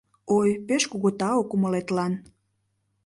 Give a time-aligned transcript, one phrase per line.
[0.37, 2.13] —Ой, пеш кугу тау кумылетлан.